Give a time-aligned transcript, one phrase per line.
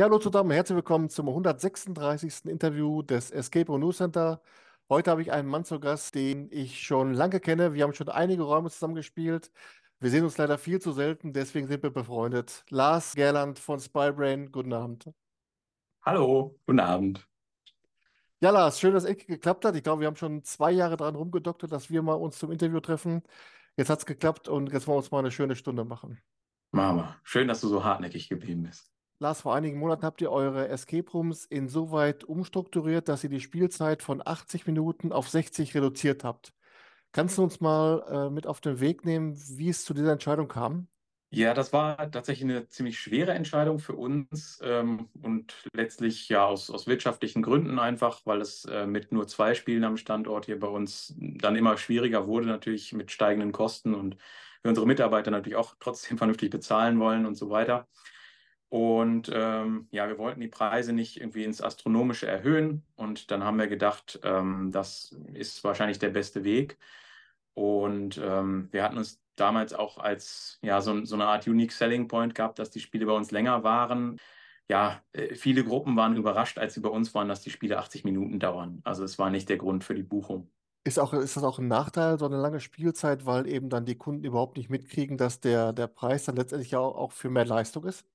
[0.00, 2.46] Ja, hallo zusammen, herzlich willkommen zum 136.
[2.46, 4.40] Interview des Escape Room News Center.
[4.88, 7.74] Heute habe ich einen Mann zu Gast, den ich schon lange kenne.
[7.74, 9.52] Wir haben schon einige Räume zusammengespielt.
[9.98, 12.64] Wir sehen uns leider viel zu selten, deswegen sind wir befreundet.
[12.70, 15.10] Lars Gerland von Spybrain, guten Abend.
[16.00, 17.28] Hallo, guten Abend.
[18.40, 19.76] Ja, Lars, schön, dass es geklappt hat.
[19.76, 22.80] Ich glaube, wir haben schon zwei Jahre dran rumgedoktert, dass wir mal uns zum Interview
[22.80, 23.22] treffen.
[23.76, 26.22] Jetzt hat es geklappt und jetzt wollen wir uns mal eine schöne Stunde machen.
[26.70, 28.89] Mama, schön, dass du so hartnäckig geblieben bist.
[29.22, 34.02] Lars, vor einigen Monaten habt ihr eure Escape Rooms insoweit umstrukturiert, dass ihr die Spielzeit
[34.02, 36.54] von 80 Minuten auf 60 reduziert habt.
[37.12, 40.48] Kannst du uns mal äh, mit auf den Weg nehmen, wie es zu dieser Entscheidung
[40.48, 40.88] kam?
[41.28, 46.70] Ja, das war tatsächlich eine ziemlich schwere Entscheidung für uns ähm, und letztlich ja aus,
[46.70, 50.66] aus wirtschaftlichen Gründen einfach, weil es äh, mit nur zwei Spielen am Standort hier bei
[50.66, 54.16] uns dann immer schwieriger wurde, natürlich mit steigenden Kosten und
[54.62, 57.86] wir unsere Mitarbeiter natürlich auch trotzdem vernünftig bezahlen wollen und so weiter.
[58.70, 62.84] Und ähm, ja, wir wollten die Preise nicht irgendwie ins Astronomische erhöhen.
[62.94, 66.78] Und dann haben wir gedacht, ähm, das ist wahrscheinlich der beste Weg.
[67.54, 72.06] Und ähm, wir hatten uns damals auch als ja, so, so, eine Art Unique Selling
[72.06, 74.18] Point gehabt, dass die Spiele bei uns länger waren.
[74.68, 78.04] Ja, äh, viele Gruppen waren überrascht, als sie bei uns waren, dass die Spiele 80
[78.04, 78.82] Minuten dauern.
[78.84, 80.48] Also es war nicht der Grund für die Buchung.
[80.84, 83.96] Ist, auch, ist das auch ein Nachteil, so eine lange Spielzeit, weil eben dann die
[83.96, 87.84] Kunden überhaupt nicht mitkriegen, dass der, der Preis dann letztendlich auch, auch für mehr Leistung
[87.84, 88.06] ist?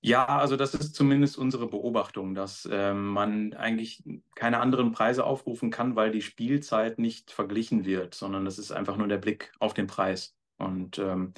[0.00, 4.04] Ja, also das ist zumindest unsere Beobachtung, dass ähm, man eigentlich
[4.36, 8.96] keine anderen Preise aufrufen kann, weil die Spielzeit nicht verglichen wird, sondern das ist einfach
[8.96, 10.36] nur der Blick auf den Preis.
[10.56, 11.34] Und ähm,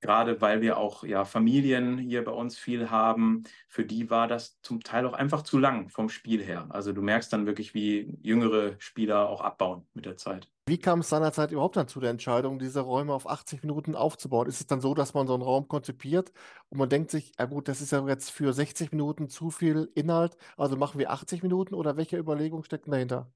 [0.00, 4.60] gerade weil wir auch ja Familien hier bei uns viel haben, für die war das
[4.60, 6.66] zum Teil auch einfach zu lang vom Spiel her.
[6.70, 10.48] Also du merkst dann wirklich, wie jüngere Spieler auch abbauen mit der Zeit.
[10.68, 14.46] Wie kam es seinerzeit überhaupt dann zu der Entscheidung, diese Räume auf 80 Minuten aufzubauen?
[14.48, 16.32] Ist es dann so, dass man so einen Raum konzipiert
[16.68, 19.90] und man denkt sich, ja gut, das ist ja jetzt für 60 Minuten zu viel
[19.94, 23.32] Inhalt, also machen wir 80 Minuten oder welche Überlegungen stecken dahinter?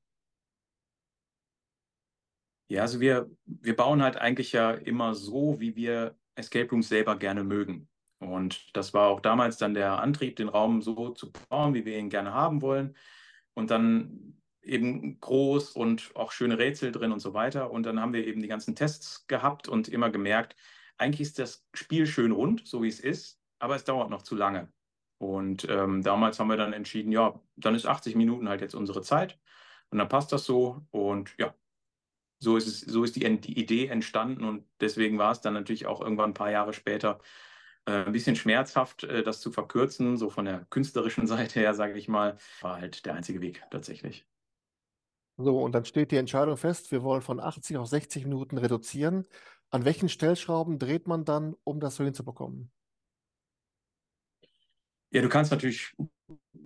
[2.69, 7.17] Ja, also wir, wir bauen halt eigentlich ja immer so, wie wir Escape Rooms selber
[7.17, 7.89] gerne mögen.
[8.19, 11.99] Und das war auch damals dann der Antrieb, den Raum so zu bauen, wie wir
[11.99, 12.97] ihn gerne haben wollen.
[13.55, 17.71] Und dann eben groß und auch schöne Rätsel drin und so weiter.
[17.71, 20.57] Und dann haben wir eben die ganzen Tests gehabt und immer gemerkt,
[20.99, 24.37] eigentlich ist das Spiel schön rund, so wie es ist, aber es dauert noch zu
[24.37, 24.73] lange.
[25.19, 29.03] Und ähm, damals haben wir dann entschieden, ja, dann ist 80 Minuten halt jetzt unsere
[29.03, 29.39] Zeit
[29.91, 30.85] und dann passt das so.
[30.91, 31.55] Und ja,
[32.39, 35.87] so ist es, so ist die, die Idee entstanden und deswegen war es dann natürlich
[35.87, 37.21] auch irgendwann ein paar Jahre später
[37.87, 41.95] äh, ein bisschen schmerzhaft, äh, das zu verkürzen, so von der künstlerischen Seite her, sage
[41.99, 44.27] ich mal, war halt der einzige Weg tatsächlich.
[45.37, 49.27] So, und dann steht die Entscheidung fest, wir wollen von 80 auf 60 Minuten reduzieren.
[49.71, 52.71] An welchen Stellschrauben dreht man dann, um das so hinzubekommen?
[55.11, 55.95] Ja, du kannst natürlich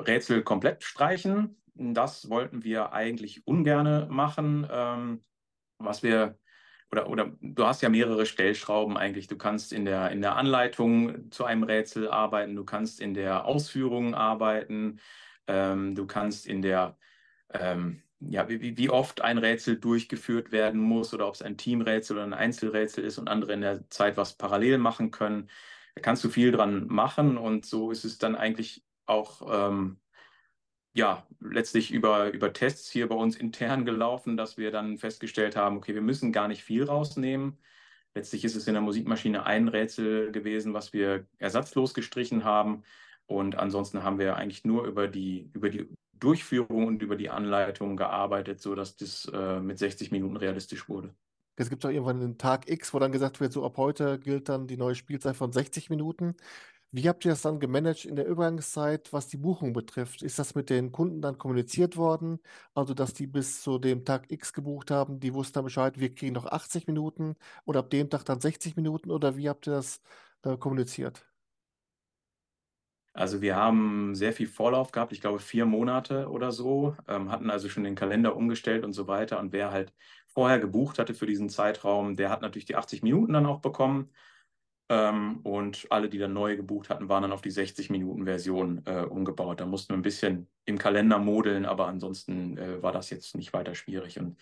[0.00, 1.60] Rätsel komplett streichen.
[1.74, 4.66] Das wollten wir eigentlich ungerne machen.
[4.70, 5.24] Ähm,
[5.78, 6.38] was wir,
[6.90, 9.26] oder, oder du hast ja mehrere Stellschrauben eigentlich.
[9.26, 13.44] Du kannst in der, in der Anleitung zu einem Rätsel arbeiten, du kannst in der
[13.44, 15.00] Ausführung arbeiten,
[15.46, 16.96] ähm, du kannst in der,
[17.52, 22.16] ähm, ja, wie, wie oft ein Rätsel durchgeführt werden muss oder ob es ein Teamrätsel
[22.16, 25.50] oder ein Einzelrätsel ist und andere in der Zeit was parallel machen können.
[25.94, 29.98] Da kannst du viel dran machen und so ist es dann eigentlich auch ähm,
[30.96, 35.76] ja, letztlich über, über Tests hier bei uns intern gelaufen, dass wir dann festgestellt haben,
[35.76, 37.58] okay, wir müssen gar nicht viel rausnehmen.
[38.14, 42.82] Letztlich ist es in der Musikmaschine ein Rätsel gewesen, was wir ersatzlos gestrichen haben.
[43.26, 45.86] Und ansonsten haben wir eigentlich nur über die, über die
[46.20, 51.14] Durchführung und über die Anleitung gearbeitet, sodass das äh, mit 60 Minuten realistisch wurde.
[51.56, 54.48] Es gibt auch irgendwann einen Tag X, wo dann gesagt wird, so ab heute gilt
[54.48, 56.36] dann die neue Spielzeit von 60 Minuten.
[56.92, 60.22] Wie habt ihr das dann gemanagt in der Übergangszeit, was die Buchung betrifft?
[60.22, 62.40] Ist das mit den Kunden dann kommuniziert worden?
[62.74, 66.14] Also, dass die bis zu dem Tag X gebucht haben, die wussten dann Bescheid, wir
[66.14, 69.72] kriegen noch 80 Minuten oder ab dem Tag dann 60 Minuten oder wie habt ihr
[69.74, 70.00] das
[70.42, 71.25] äh, kommuniziert?
[73.16, 77.50] Also wir haben sehr viel Vorlauf gehabt, ich glaube vier Monate oder so, ähm, hatten
[77.50, 79.40] also schon den Kalender umgestellt und so weiter.
[79.40, 79.94] Und wer halt
[80.26, 84.10] vorher gebucht hatte für diesen Zeitraum, der hat natürlich die 80 Minuten dann auch bekommen.
[84.88, 89.60] Ähm, und alle, die dann neu gebucht hatten, waren dann auf die 60-Minuten-Version äh, umgebaut.
[89.60, 93.52] Da mussten wir ein bisschen im Kalender modeln, aber ansonsten äh, war das jetzt nicht
[93.52, 94.20] weiter schwierig.
[94.20, 94.36] Und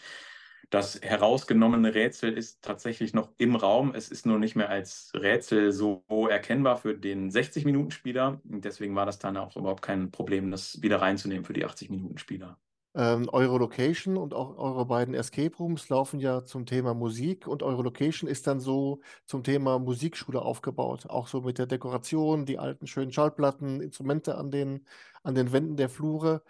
[0.70, 3.94] das herausgenommene Rätsel ist tatsächlich noch im Raum.
[3.94, 8.40] Es ist nur nicht mehr als Rätsel so erkennbar für den 60-Minuten-Spieler.
[8.44, 12.58] Deswegen war das dann auch überhaupt kein Problem, das wieder reinzunehmen für die 80-Minuten-Spieler.
[12.96, 17.64] Ähm, eure Location und auch eure beiden Escape Rooms laufen ja zum Thema Musik und
[17.64, 21.06] eure Location ist dann so zum Thema Musikschule aufgebaut.
[21.08, 24.86] Auch so mit der Dekoration, die alten schönen Schallplatten, Instrumente an den,
[25.24, 26.44] an den Wänden der Flure.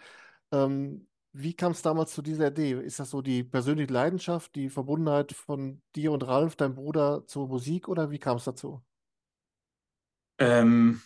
[0.51, 1.07] Ähm,
[1.37, 2.71] wie kam es damals zu dieser Idee?
[2.71, 7.49] Ist das so die persönliche Leidenschaft, die Verbundenheit von dir und Ralf, deinem Bruder, zur
[7.49, 8.81] Musik oder wie kam es dazu?
[10.37, 11.01] Ähm,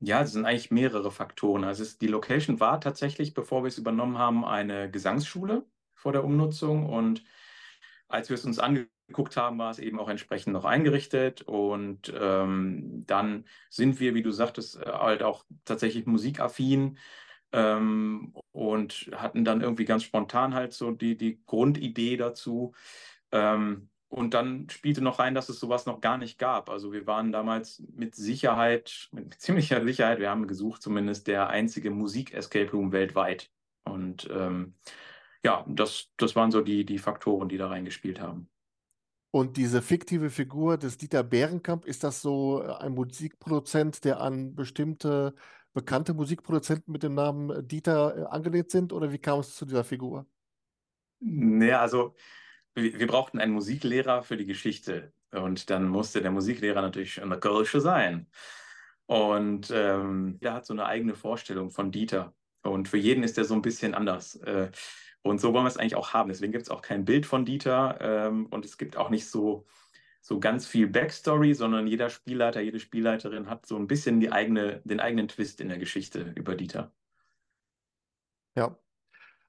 [0.00, 1.64] ja, es sind eigentlich mehrere Faktoren.
[1.64, 6.24] Also es, die Location war tatsächlich, bevor wir es übernommen haben, eine Gesangsschule vor der
[6.24, 6.86] Umnutzung.
[6.86, 7.24] Und
[8.06, 11.40] als wir es uns angeguckt haben, war es eben auch entsprechend noch eingerichtet.
[11.40, 16.98] Und ähm, dann sind wir, wie du sagtest, äh, halt auch tatsächlich musikaffin
[17.52, 22.74] ähm, und hatten dann irgendwie ganz spontan halt so die, die Grundidee dazu.
[23.32, 26.68] Ähm, und dann spielte noch rein, dass es sowas noch gar nicht gab.
[26.68, 31.90] Also wir waren damals mit Sicherheit, mit ziemlicher Sicherheit, wir haben gesucht zumindest, der einzige
[31.90, 33.50] Musik-Escape Room weltweit.
[33.84, 34.74] Und ähm,
[35.44, 38.48] ja, das, das waren so die, die Faktoren, die da reingespielt haben.
[39.32, 45.34] Und diese fiktive Figur des Dieter Bärenkamp, ist das so ein Musikproduzent, der an bestimmte
[45.72, 48.92] bekannte Musikproduzenten mit dem Namen Dieter äh, angelehnt sind?
[48.92, 50.26] Oder wie kam es zu dieser Figur?
[51.20, 52.14] Naja, also
[52.74, 55.12] wir, brauchten einen Musiklehrer für die Geschichte.
[55.32, 58.26] Und dann musste der Musiklehrer natürlich eine Kölsche sein.
[59.06, 62.34] Und ähm, der hat so eine eigene Vorstellung von Dieter.
[62.62, 64.36] Und für jeden ist der so ein bisschen anders.
[64.36, 64.70] Äh,
[65.22, 66.28] und so wollen wir es eigentlich auch haben.
[66.28, 69.66] Deswegen gibt es auch kein Bild von Dieter ähm, und es gibt auch nicht so,
[70.20, 74.80] so ganz viel Backstory, sondern jeder Spielleiter, jede Spielleiterin hat so ein bisschen die eigene,
[74.84, 76.92] den eigenen Twist in der Geschichte über Dieter.
[78.56, 78.78] Ja.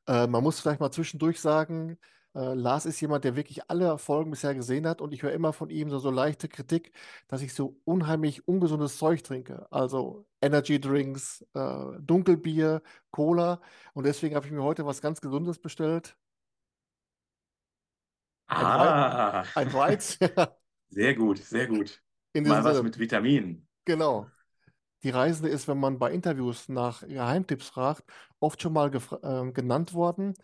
[0.07, 1.99] Äh, man muss vielleicht mal zwischendurch sagen,
[2.35, 5.53] äh, Lars ist jemand, der wirklich alle Folgen bisher gesehen hat und ich höre immer
[5.53, 6.93] von ihm so, so leichte Kritik,
[7.27, 9.67] dass ich so unheimlich ungesundes Zeug trinke.
[9.71, 13.61] Also Energy Drinks, äh, Dunkelbier, Cola
[13.93, 16.17] und deswegen habe ich mir heute was ganz Gesundes bestellt.
[18.53, 20.17] Ein, Ah, Wei ein Weiz.
[20.91, 22.03] sehr gut, sehr gut.
[22.33, 23.67] In Mal was Sinne, mit Vitaminen.
[23.85, 24.31] genau.
[25.03, 28.03] Die Reisende ist, wenn man bei Interviews nach Geheimtipps fragt,
[28.39, 30.35] oft schon mal äh, genannt worden.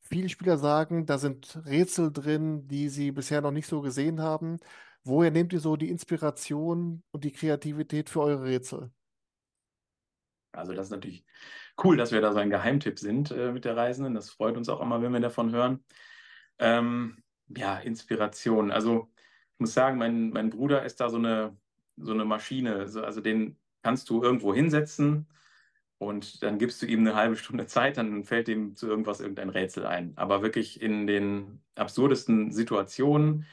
[0.00, 4.58] Viele Spieler sagen, da sind Rätsel drin, die sie bisher noch nicht so gesehen haben.
[5.04, 8.92] Woher nehmt ihr so die Inspiration und die Kreativität für eure Rätsel?
[10.52, 11.24] Also das ist natürlich
[11.84, 14.14] cool, dass wir da so ein Geheimtipp sind äh, mit der Reisenden.
[14.14, 15.84] Das freut uns auch immer, wenn wir davon hören.
[16.58, 18.70] Ähm, ja, Inspiration.
[18.70, 19.12] Also
[19.58, 21.56] muss sagen, mein, mein Bruder ist da so eine,
[21.96, 22.88] so eine Maschine.
[22.88, 25.26] So, also den kannst du irgendwo hinsetzen
[25.98, 29.50] und dann gibst du ihm eine halbe Stunde Zeit, dann fällt ihm zu irgendwas irgendein
[29.50, 30.12] Rätsel ein.
[30.16, 33.46] Aber wirklich in den absurdesten Situationen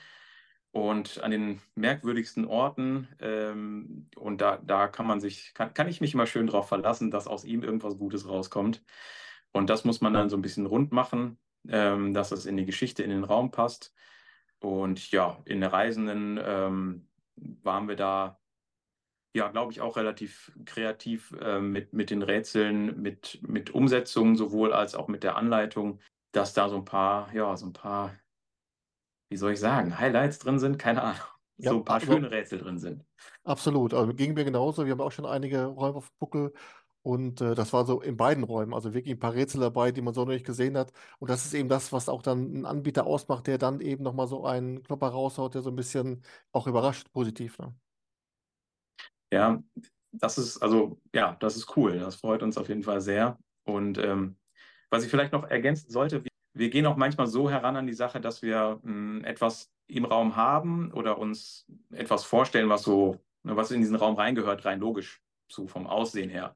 [0.71, 3.07] und an den merkwürdigsten Orten.
[3.19, 7.11] Ähm, und da, da kann man sich, kann, kann ich mich immer schön darauf verlassen,
[7.11, 8.83] dass aus ihm irgendwas Gutes rauskommt.
[9.51, 12.65] Und das muss man dann so ein bisschen rund machen, ähm, dass es in die
[12.65, 13.93] Geschichte, in den Raum passt.
[14.65, 18.39] Und ja, in der Reisenden ähm, waren wir da,
[19.35, 24.73] ja, glaube ich, auch relativ kreativ äh, mit, mit den Rätseln, mit, mit Umsetzungen sowohl
[24.73, 25.99] als auch mit der Anleitung,
[26.33, 28.15] dass da so ein paar, ja, so ein paar
[29.29, 31.21] wie soll ich sagen, Highlights drin sind, keine Ahnung,
[31.57, 33.05] Ja, so ein paar also, schöne Rätsel drin sind.
[33.43, 33.93] absolut.
[33.93, 34.85] Also ging mir genauso.
[34.85, 36.53] Wir haben auch schon einige Räume auf Buckel
[37.05, 38.73] und äh, das war so in beiden Räumen.
[38.73, 40.91] Also wirklich ein paar Rätsel dabei, die man so noch nicht gesehen hat.
[41.19, 44.27] Und das ist eben das, was auch dann einen Anbieter ausmacht, der dann eben nochmal
[44.27, 47.59] so einen Klopper raushaut, der so ein bisschen auch überrascht, positiv.
[47.59, 47.75] Ne?
[49.31, 49.61] Ja,
[50.13, 51.99] das ist, also, ja, das ist cool.
[51.99, 53.37] Das freut uns auf jeden Fall sehr.
[53.65, 54.37] Und ähm,
[54.89, 57.93] was ich vielleicht noch ergänzen sollte, wir, wir gehen auch manchmal so heran an die
[57.93, 63.55] Sache, dass wir mh, etwas im Raum haben oder uns etwas vorstellen, was so, ne,
[63.55, 66.55] was in diesen Raum reingehört, rein logisch, so vom Aussehen her.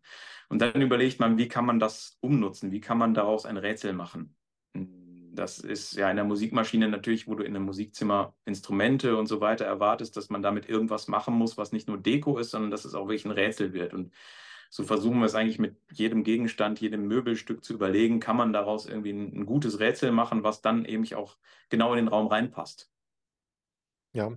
[0.49, 2.71] Und dann überlegt man, wie kann man das umnutzen?
[2.71, 4.35] Wie kann man daraus ein Rätsel machen?
[4.73, 9.41] Das ist ja in der Musikmaschine natürlich, wo du in einem Musikzimmer Instrumente und so
[9.41, 12.85] weiter erwartest, dass man damit irgendwas machen muss, was nicht nur Deko ist, sondern dass
[12.85, 13.93] es auch wirklich ein Rätsel wird.
[13.93, 14.11] Und
[14.69, 18.85] so versuchen wir es eigentlich mit jedem Gegenstand, jedem Möbelstück zu überlegen, kann man daraus
[18.85, 21.37] irgendwie ein, ein gutes Rätsel machen, was dann eben auch
[21.69, 22.91] genau in den Raum reinpasst.
[24.13, 24.31] Ja.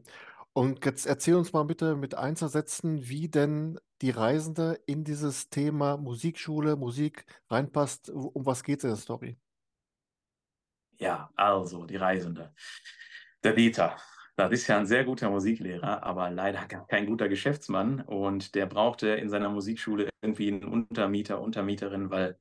[0.54, 5.96] Und jetzt erzähl uns mal bitte mit Einzelsätzen, wie denn die Reisende in dieses Thema
[5.96, 8.10] Musikschule, Musik reinpasst.
[8.10, 9.38] Um was geht es in der Story?
[10.98, 12.54] Ja, also die Reisende.
[13.42, 13.96] Der Dieter,
[14.36, 18.00] das ist ja ein sehr guter Musiklehrer, aber leider kein guter Geschäftsmann.
[18.02, 22.38] Und der brauchte in seiner Musikschule irgendwie einen Untermieter, Untermieterin, weil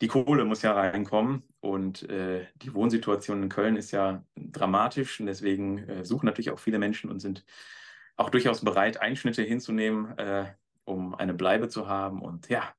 [0.00, 1.42] die Kohle muss ja reinkommen.
[1.60, 5.20] Und äh, die Wohnsituation in Köln ist ja dramatisch.
[5.20, 7.44] Und deswegen äh, suchen natürlich auch viele Menschen und sind
[8.16, 10.46] auch durchaus bereit, Einschnitte hinzunehmen, äh,
[10.84, 12.22] um eine Bleibe zu haben.
[12.22, 12.74] Und ja,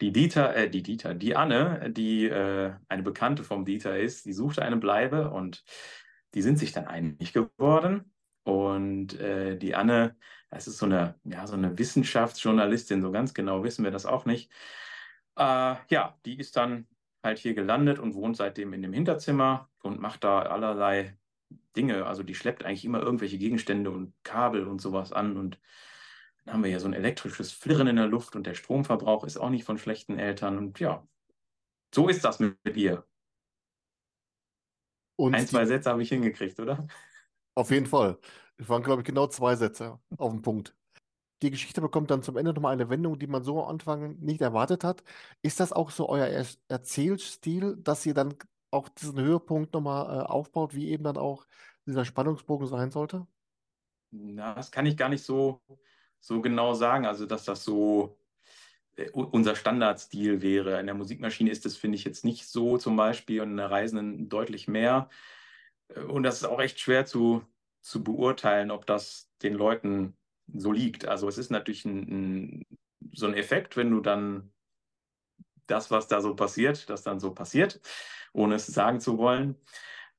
[0.00, 4.32] Die Dieter, äh, die Dieter, die Anne, die äh, eine Bekannte vom Dieter ist, die
[4.32, 5.64] suchte eine Bleibe und
[6.34, 8.12] die sind sich dann einig geworden.
[8.44, 10.16] Und äh, die Anne,
[10.50, 14.24] das ist so eine, ja, so eine Wissenschaftsjournalistin, so ganz genau wissen wir das auch
[14.24, 14.50] nicht.
[15.38, 16.88] Äh, ja, die ist dann
[17.22, 21.16] halt hier gelandet und wohnt seitdem in dem Hinterzimmer und macht da allerlei
[21.76, 22.06] Dinge.
[22.06, 25.36] Also die schleppt eigentlich immer irgendwelche Gegenstände und Kabel und sowas an.
[25.36, 25.60] Und
[26.44, 29.36] dann haben wir ja so ein elektrisches Flirren in der Luft und der Stromverbrauch ist
[29.36, 30.58] auch nicht von schlechten Eltern.
[30.58, 31.06] Und ja,
[31.94, 33.04] so ist das mit, ihr.
[35.16, 36.86] Und ein, zwei Sätze habe ich hingekriegt, oder?
[37.54, 38.18] Auf jeden Fall.
[38.56, 40.76] Es waren, glaube ich, genau zwei Sätze auf den Punkt.
[41.42, 44.40] Die Geschichte bekommt dann zum Ende nochmal eine Wendung, die man so am Anfang nicht
[44.40, 45.04] erwartet hat.
[45.42, 48.34] Ist das auch so euer er Erzählstil, dass ihr dann
[48.70, 51.46] auch diesen Höhepunkt nochmal äh, aufbaut, wie eben dann auch
[51.86, 53.26] dieser Spannungsbogen sein sollte?
[54.10, 55.60] Na, das kann ich gar nicht so,
[56.20, 57.06] so genau sagen.
[57.06, 58.18] Also, dass das so
[58.96, 60.80] äh, unser Standardstil wäre.
[60.80, 63.70] In der Musikmaschine ist das, finde ich, jetzt nicht so zum Beispiel und in der
[63.70, 65.08] Reisenden deutlich mehr.
[65.88, 67.44] Äh, und das ist auch echt schwer zu,
[67.80, 70.16] zu beurteilen, ob das den Leuten
[70.54, 71.06] so liegt.
[71.06, 72.66] Also es ist natürlich ein, ein,
[73.12, 74.52] so ein Effekt, wenn du dann
[75.66, 77.80] das, was da so passiert, das dann so passiert,
[78.32, 79.56] ohne es sagen zu wollen.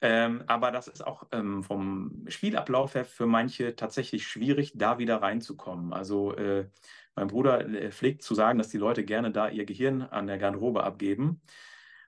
[0.02, 5.22] Ähm, aber das ist auch ähm, vom Spielablauf her für manche tatsächlich schwierig, da wieder
[5.22, 5.92] reinzukommen.
[5.92, 6.70] Also äh,
[7.16, 10.38] mein Bruder äh, pflegt zu sagen, dass die Leute gerne da ihr Gehirn an der
[10.38, 11.42] Garderobe abgeben,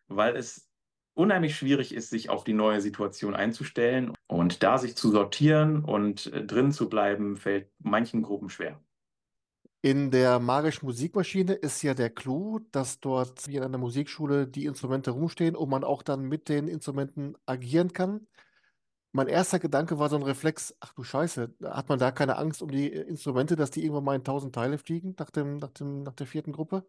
[0.07, 0.70] weil es
[1.13, 4.13] unheimlich schwierig ist, sich auf die neue Situation einzustellen.
[4.27, 8.81] Und da sich zu sortieren und äh, drin zu bleiben, fällt manchen Gruppen schwer.
[9.83, 14.65] In der magischen Musikmaschine ist ja der Clou, dass dort wie in einer Musikschule die
[14.65, 18.27] Instrumente rumstehen und man auch dann mit den Instrumenten agieren kann.
[19.11, 22.61] Mein erster Gedanke war so ein Reflex, ach du Scheiße, hat man da keine Angst
[22.61, 26.03] um die Instrumente, dass die irgendwann mal in tausend Teile fliegen nach, dem, nach, dem,
[26.03, 26.85] nach der vierten Gruppe?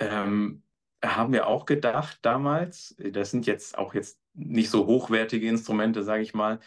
[0.00, 0.62] Ähm,
[1.04, 2.96] haben wir auch gedacht damals.
[2.98, 6.60] Das sind jetzt auch jetzt nicht so hochwertige Instrumente, sage ich mal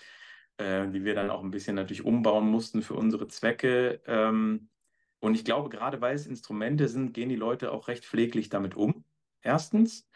[0.57, 4.01] äh, die wir dann auch ein bisschen natürlich umbauen mussten für unsere Zwecke.
[4.07, 4.69] Ähm,
[5.19, 8.75] und ich glaube, gerade weil es Instrumente sind, gehen die Leute auch recht pfleglich damit
[8.75, 9.03] um.
[9.41, 10.07] Erstens.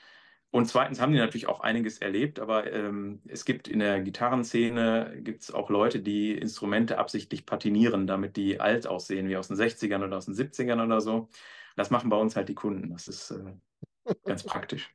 [0.52, 5.20] Und zweitens haben die natürlich auch einiges erlebt, aber ähm, es gibt in der Gitarrenszene
[5.22, 10.04] gibt's auch Leute, die Instrumente absichtlich patinieren, damit die alt aussehen, wie aus den 60ern
[10.04, 11.30] oder aus den 70ern oder so.
[11.78, 12.90] Das machen bei uns halt die Kunden.
[12.90, 13.54] Das ist äh,
[14.24, 14.94] ganz praktisch.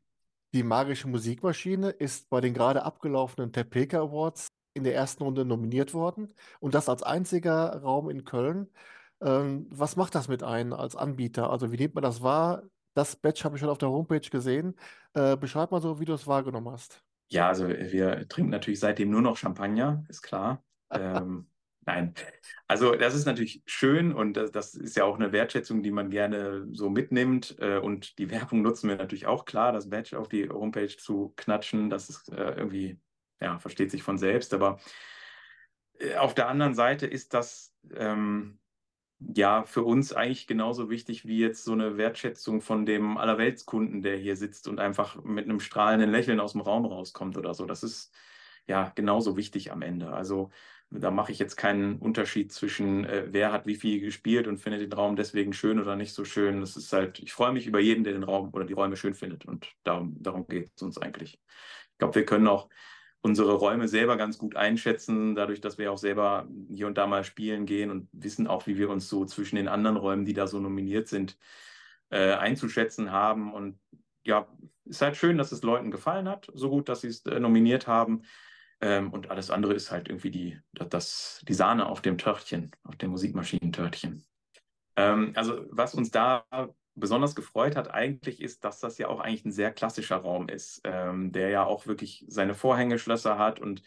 [0.54, 5.94] Die magische Musikmaschine ist bei den gerade abgelaufenen Tepeka Awards in der ersten Runde nominiert
[5.94, 8.68] worden und das als einziger Raum in Köln.
[9.20, 11.50] Ähm, was macht das mit einem als Anbieter?
[11.50, 12.62] Also wie nimmt man das wahr?
[12.94, 14.74] Das Badge habe ich schon auf der Homepage gesehen.
[15.14, 17.02] Äh, beschreib mal so, wie du es wahrgenommen hast.
[17.28, 20.62] Ja, also wir trinken natürlich seitdem nur noch Champagner, ist klar.
[20.90, 21.48] ähm,
[21.86, 22.14] nein,
[22.66, 26.10] also das ist natürlich schön und das, das, ist ja auch eine Wertschätzung, die man
[26.10, 27.56] gerne so mitnimmt.
[27.60, 31.32] Äh, und die Werbung nutzen wir natürlich auch klar, das Badge auf die Homepage zu
[31.36, 31.88] knatschen.
[31.90, 32.98] Das ist äh, irgendwie
[33.40, 34.54] ja, versteht sich von selbst.
[34.54, 34.78] Aber
[35.98, 38.58] äh, auf der anderen Seite ist das ähm,
[39.18, 44.16] ja für uns eigentlich genauso wichtig wie jetzt so eine Wertschätzung von dem Allerweltskunden, der
[44.16, 47.66] hier sitzt und einfach mit einem strahlenden Lächeln aus dem Raum rauskommt oder so.
[47.66, 48.14] Das ist
[48.66, 50.12] ja genauso wichtig am Ende.
[50.12, 50.50] Also
[50.90, 54.82] da mache ich jetzt keinen Unterschied zwischen, äh, wer hat wie viel gespielt und findet
[54.82, 56.60] den Raum deswegen schön oder nicht so schön.
[56.60, 59.14] Das ist halt, ich freue mich über jeden, der den Raum oder die Räume schön
[59.14, 61.40] findet und darum, darum geht es uns eigentlich.
[61.92, 62.68] Ich glaube, wir können auch
[63.26, 67.24] unsere Räume selber ganz gut einschätzen, dadurch, dass wir auch selber hier und da mal
[67.24, 70.46] spielen gehen und wissen auch, wie wir uns so zwischen den anderen Räumen, die da
[70.46, 71.36] so nominiert sind,
[72.10, 73.52] äh, einzuschätzen haben.
[73.52, 73.80] Und
[74.24, 74.46] ja,
[74.84, 77.88] ist halt schön, dass es Leuten gefallen hat, so gut, dass sie es äh, nominiert
[77.88, 78.22] haben.
[78.80, 82.96] Ähm, und alles andere ist halt irgendwie die, das, die Sahne auf dem Törtchen, auf
[82.96, 84.24] dem Musikmaschinentörtchen.
[84.96, 86.44] Ähm, also was uns da
[86.94, 90.80] besonders gefreut hat eigentlich ist, dass das ja auch eigentlich ein sehr klassischer Raum ist,
[90.84, 93.82] ähm, der ja auch wirklich seine Vorhängeschlösser hat und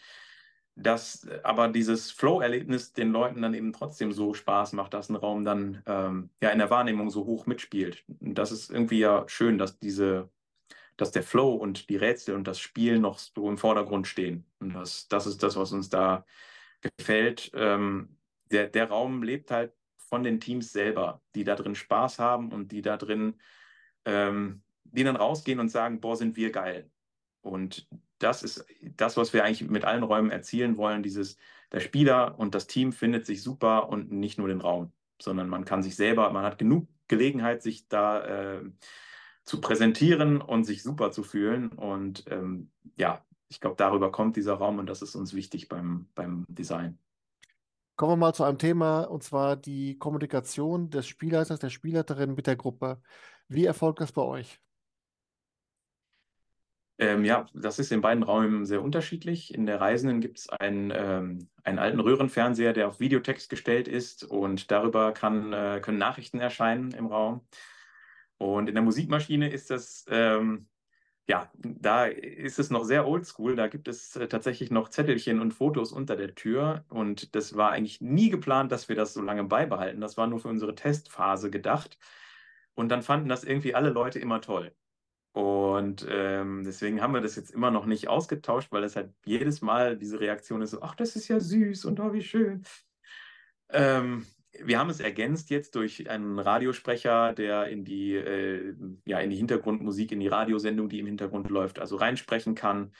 [0.76, 5.44] dass aber dieses Flow-Erlebnis den Leuten dann eben trotzdem so Spaß macht, dass ein Raum
[5.44, 8.04] dann ähm, ja in der Wahrnehmung so hoch mitspielt.
[8.20, 10.30] Und das ist irgendwie ja schön, dass diese,
[11.00, 14.44] dass der Flow und die Rätsel und das Spiel noch so im Vordergrund stehen.
[14.58, 16.26] Und das, das ist das, was uns da
[16.80, 17.50] gefällt.
[17.54, 18.16] Ähm,
[18.50, 22.72] der, der Raum lebt halt von den Teams selber, die da drin Spaß haben und
[22.72, 23.40] die da drin,
[24.04, 26.90] ähm, die dann rausgehen und sagen, boah, sind wir geil.
[27.42, 27.88] Und
[28.18, 28.66] das ist
[28.96, 31.38] das, was wir eigentlich mit allen Räumen erzielen wollen, dieses,
[31.72, 35.64] der Spieler und das Team findet sich super und nicht nur den Raum, sondern man
[35.64, 38.62] kann sich selber, man hat genug Gelegenheit, sich da äh,
[39.50, 41.70] zu präsentieren und sich super zu fühlen.
[41.72, 46.06] Und ähm, ja, ich glaube, darüber kommt dieser Raum und das ist uns wichtig beim,
[46.14, 47.00] beim Design.
[47.96, 52.46] Kommen wir mal zu einem Thema, und zwar die Kommunikation des Spielleiters, der Spielleiterin mit
[52.46, 53.02] der Gruppe.
[53.48, 54.60] Wie erfolgt das bei euch?
[56.98, 59.52] Ähm, ja, das ist in beiden Räumen sehr unterschiedlich.
[59.52, 64.22] In der Reisenden gibt es einen, ähm, einen alten Röhrenfernseher, der auf Videotext gestellt ist
[64.22, 67.40] und darüber kann, äh, können Nachrichten erscheinen im Raum.
[68.40, 70.66] Und in der Musikmaschine ist das, ähm,
[71.28, 73.54] ja, da ist es noch sehr oldschool.
[73.54, 76.86] Da gibt es äh, tatsächlich noch Zettelchen und Fotos unter der Tür.
[76.88, 80.00] Und das war eigentlich nie geplant, dass wir das so lange beibehalten.
[80.00, 81.98] Das war nur für unsere Testphase gedacht.
[82.74, 84.74] Und dann fanden das irgendwie alle Leute immer toll.
[85.32, 89.60] Und ähm, deswegen haben wir das jetzt immer noch nicht ausgetauscht, weil es halt jedes
[89.60, 92.64] Mal diese Reaktion ist so, ach, das ist ja süß und oh, wie schön.
[93.68, 94.26] Ähm,
[94.58, 99.36] wir haben es ergänzt jetzt durch einen Radiosprecher, der in die, äh, ja, in die
[99.36, 102.92] Hintergrundmusik, in die Radiosendung, die im Hintergrund läuft, also reinsprechen kann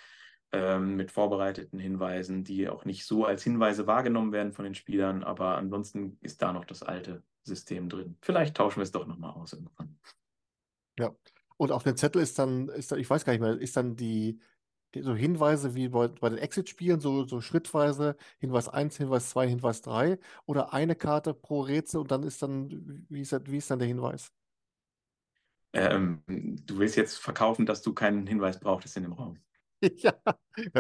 [0.53, 5.23] ähm, mit vorbereiteten Hinweisen, die auch nicht so als Hinweise wahrgenommen werden von den Spielern,
[5.23, 8.17] aber ansonsten ist da noch das alte System drin.
[8.21, 9.99] Vielleicht tauschen wir es doch nochmal aus irgendwann.
[10.99, 11.15] Ja,
[11.57, 13.97] und auf dem Zettel ist dann, ist da, ich weiß gar nicht mehr, ist dann
[13.97, 14.41] die
[14.95, 19.83] so Hinweise wie bei, bei den Exit-Spielen, so, so schrittweise Hinweis 1, Hinweis 2, Hinweis
[19.83, 23.79] 3 oder eine Karte pro Rätsel und dann ist dann, wie ist, wie ist dann
[23.79, 24.33] der Hinweis?
[25.73, 29.39] Ähm, du willst jetzt verkaufen, dass du keinen Hinweis brauchtest in dem Raum.
[29.83, 30.15] ja,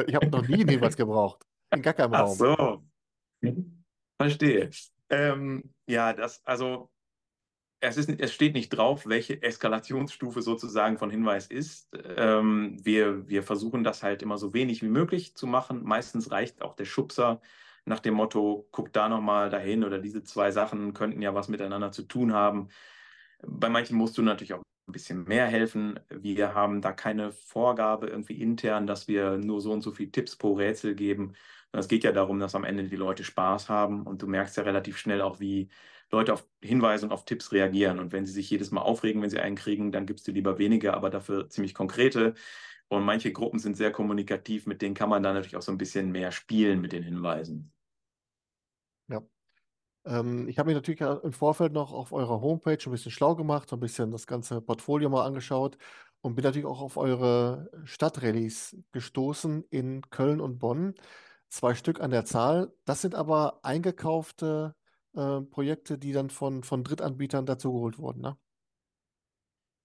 [0.07, 1.47] ich habe noch nie einen Hinweis gebraucht.
[1.73, 2.37] In gar keinem Ach Raum.
[2.37, 2.85] so.
[4.19, 4.71] Verstehe.
[5.09, 6.91] Ähm, ja, das, also
[7.81, 11.89] es, ist, es steht nicht drauf, welche Eskalationsstufe sozusagen von Hinweis ist.
[12.17, 15.83] Ähm, wir, wir versuchen das halt immer so wenig wie möglich zu machen.
[15.85, 17.41] Meistens reicht auch der Schubser
[17.87, 21.91] nach dem Motto, guck da nochmal dahin oder diese zwei Sachen könnten ja was miteinander
[21.93, 22.69] zu tun haben.
[23.43, 25.99] Bei manchen musst du natürlich auch ein bisschen mehr helfen.
[26.11, 30.37] Wir haben da keine Vorgabe irgendwie intern, dass wir nur so und so viele Tipps
[30.37, 31.35] pro Rätsel geben.
[31.73, 34.65] Es geht ja darum, dass am Ende die Leute Spaß haben und du merkst ja
[34.65, 35.71] relativ schnell auch, wie
[36.11, 37.99] Leute auf Hinweise und auf Tipps reagieren.
[37.99, 40.59] Und wenn sie sich jedes Mal aufregen, wenn sie einen kriegen, dann gibst du lieber
[40.59, 42.35] weniger, aber dafür ziemlich konkrete.
[42.89, 45.79] Und manche Gruppen sind sehr kommunikativ, mit denen kann man dann natürlich auch so ein
[45.79, 47.73] bisschen mehr spielen mit den Hinweisen.
[49.09, 49.23] Ja.
[50.05, 53.69] Ähm, ich habe mich natürlich im Vorfeld noch auf eurer Homepage ein bisschen schlau gemacht,
[53.69, 55.79] so ein bisschen das ganze Portfolio mal angeschaut
[56.21, 60.95] und bin natürlich auch auf eure Stadtrallyes gestoßen in Köln und Bonn.
[61.49, 62.73] Zwei Stück an der Zahl.
[62.85, 64.75] Das sind aber eingekaufte
[65.15, 68.37] äh, Projekte, die dann von, von Drittanbietern dazugeholt wurden, ne?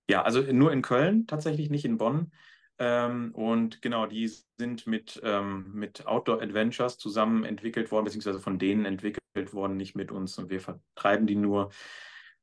[0.08, 2.32] Ja, also nur in Köln, tatsächlich nicht in Bonn.
[2.78, 8.60] Ähm, und genau, die sind mit, ähm, mit Outdoor Adventures zusammen entwickelt worden, beziehungsweise von
[8.60, 10.38] denen entwickelt worden, nicht mit uns.
[10.38, 11.72] Und wir vertreiben die nur.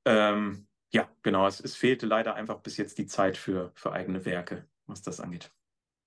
[0.05, 4.25] Ähm, ja, genau, es, es fehlte leider einfach bis jetzt die Zeit für, für eigene
[4.25, 5.53] Werke, was das angeht.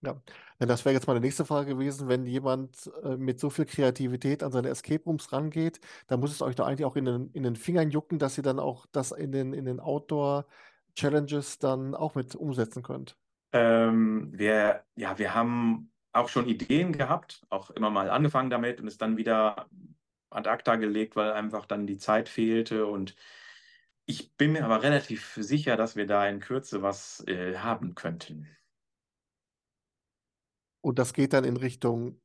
[0.01, 0.21] Ja,
[0.59, 2.07] denn das wäre jetzt meine nächste Frage gewesen.
[2.07, 6.41] Wenn jemand äh, mit so viel Kreativität an seine Escape Rooms rangeht, dann muss es
[6.41, 9.11] euch doch eigentlich auch in den, in den Fingern jucken, dass ihr dann auch das
[9.11, 13.17] in den, in den Outdoor-Challenges dann auch mit umsetzen könnt.
[13.51, 18.87] Ähm, wir, ja, wir haben auch schon Ideen gehabt, auch immer mal angefangen damit und
[18.87, 19.67] es dann wieder
[20.29, 22.85] ad acta gelegt, weil einfach dann die Zeit fehlte.
[22.85, 23.15] Und
[24.05, 28.47] ich bin mir aber relativ sicher, dass wir da in Kürze was äh, haben könnten.
[30.85, 32.21] Und das geht dann in Richtung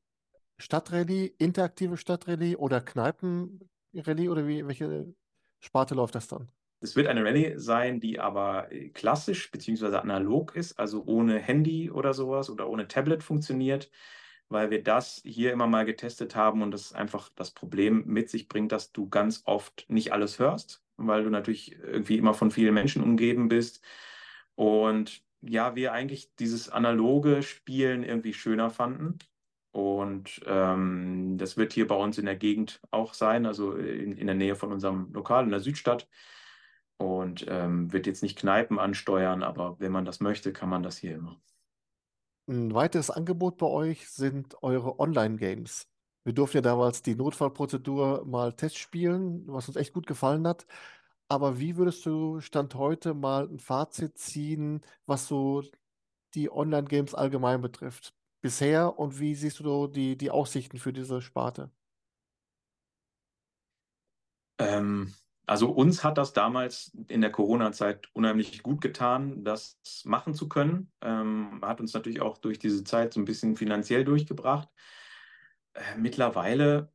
[0.58, 5.14] Stadtrallye, interaktive Stadtrallye oder Kneipenrallye oder wie, welche
[5.60, 6.52] Sparte läuft das dann?
[6.80, 9.96] Es wird eine Rallye sein, die aber äh, klassisch bzw.
[9.96, 13.90] analog ist, also ohne Handy oder sowas oder ohne Tablet funktioniert,
[14.50, 18.46] weil wir das hier immer mal getestet haben und das einfach das Problem mit sich
[18.46, 22.74] bringt, dass du ganz oft nicht alles hörst, weil du natürlich irgendwie immer von vielen
[22.74, 23.82] Menschen umgeben bist.
[24.54, 29.18] Und ja, wir eigentlich dieses analoge Spielen irgendwie schöner fanden.
[29.72, 34.26] Und ähm, das wird hier bei uns in der Gegend auch sein, also in, in
[34.26, 36.08] der Nähe von unserem Lokal in der Südstadt.
[36.96, 40.98] Und ähm, wird jetzt nicht Kneipen ansteuern, aber wenn man das möchte, kann man das
[40.98, 41.40] hier immer.
[42.46, 45.86] Ein weiteres Angebot bei euch sind eure Online-Games.
[46.24, 50.66] Wir durften ja damals die Notfallprozedur mal testspielen, was uns echt gut gefallen hat.
[51.30, 55.62] Aber wie würdest du Stand heute mal ein Fazit ziehen, was so
[56.34, 58.12] die Online-Games allgemein betrifft?
[58.42, 61.70] Bisher und wie siehst du die, die Aussichten für diese Sparte?
[64.58, 65.14] Ähm,
[65.46, 70.90] also uns hat das damals in der Corona-Zeit unheimlich gut getan, das machen zu können.
[71.00, 74.68] Ähm, hat uns natürlich auch durch diese Zeit so ein bisschen finanziell durchgebracht.
[75.74, 76.92] Äh, mittlerweile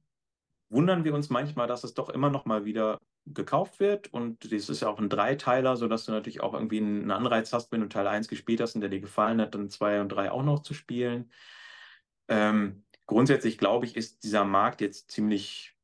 [0.68, 4.14] wundern wir uns manchmal, dass es doch immer noch mal wieder gekauft wird.
[4.14, 7.72] Und das ist ja auch ein Dreiteiler, sodass du natürlich auch irgendwie einen Anreiz hast,
[7.72, 10.32] wenn du Teil 1 gespielt hast und der dir gefallen hat, dann 2 und 3
[10.32, 11.32] auch noch zu spielen.
[12.28, 15.76] Ähm, grundsätzlich glaube ich, ist dieser Markt jetzt ziemlich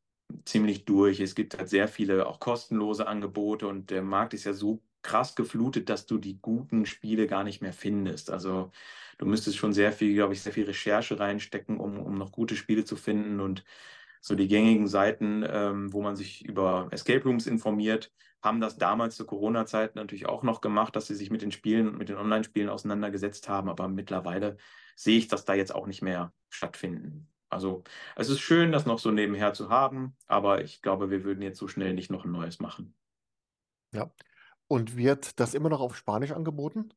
[0.45, 1.19] ziemlich durch.
[1.19, 5.35] Es gibt halt sehr viele auch kostenlose Angebote und der Markt ist ja so krass
[5.35, 8.29] geflutet, dass du die guten Spiele gar nicht mehr findest.
[8.29, 8.71] Also
[9.17, 12.55] du müsstest schon sehr viel, glaube ich, sehr viel Recherche reinstecken, um, um noch gute
[12.55, 13.63] Spiele zu finden und
[14.21, 19.15] so die gängigen Seiten, ähm, wo man sich über Escape Rooms informiert, haben das damals
[19.15, 22.69] zur Corona-Zeit natürlich auch noch gemacht, dass sie sich mit den Spielen, mit den Online-Spielen
[22.69, 23.69] auseinandergesetzt haben.
[23.69, 24.57] Aber mittlerweile
[24.95, 27.27] sehe ich das da jetzt auch nicht mehr stattfinden.
[27.49, 27.83] Also
[28.15, 31.59] es ist schön, das noch so nebenher zu haben, aber ich glaube, wir würden jetzt
[31.59, 32.95] so schnell nicht noch ein neues machen.
[33.91, 34.11] Ja.
[34.67, 36.93] Und wird das immer noch auf Spanisch angeboten?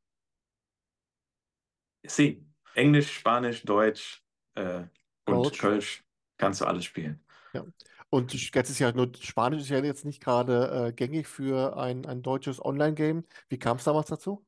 [2.07, 4.85] Sí, Englisch, Spanisch, Deutsch äh,
[5.27, 6.04] und Kölsch.
[6.37, 7.25] Kannst du alles spielen.
[7.53, 7.65] Ja.
[8.11, 12.07] Und jetzt ist ja nur Spanisch ist ja jetzt nicht gerade äh, gängig für ein,
[12.07, 13.25] ein deutsches Online-Game.
[13.49, 14.47] Wie kam es damals dazu?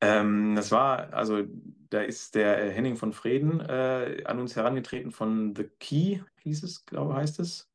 [0.00, 1.44] Ähm, das war, also
[1.90, 6.62] da ist der äh, Henning von Freden äh, an uns herangetreten von The Key, hieß
[6.62, 7.70] es, glaube heißt es.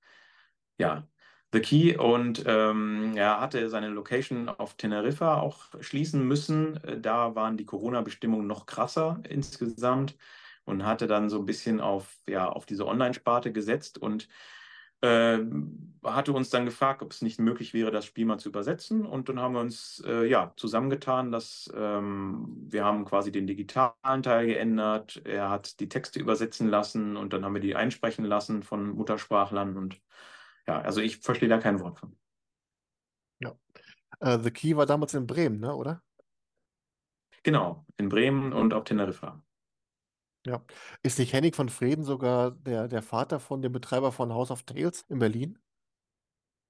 [0.77, 1.07] Ja,
[1.53, 6.77] The Key und ähm, er hatte seine Location auf Teneriffa auch schließen müssen.
[6.83, 10.17] Äh, da waren die Corona-Bestimmungen noch krasser insgesamt
[10.65, 14.27] und hatte dann so ein bisschen auf, ja, auf diese Online-Sparte gesetzt und
[15.03, 15.39] äh,
[16.05, 19.05] hatte uns dann gefragt, ob es nicht möglich wäre, das Spiel mal zu übersetzen.
[19.05, 24.23] Und dann haben wir uns äh, ja, zusammengetan, dass ähm, wir haben quasi den digitalen
[24.23, 25.21] Teil geändert.
[25.25, 29.75] Er hat die Texte übersetzen lassen und dann haben wir die einsprechen lassen von Muttersprachlern.
[29.75, 30.01] Und
[30.67, 32.17] ja, also ich verstehe da kein Wort von.
[33.39, 33.53] Ja.
[34.21, 36.01] Äh, The Key war damals in Bremen, ne, oder?
[37.43, 39.43] Genau, in Bremen und auf Teneriffa.
[40.45, 40.63] Ja.
[41.03, 44.63] Ist nicht Henning von Freden sogar der, der Vater von dem Betreiber von House of
[44.63, 45.57] Tales in Berlin?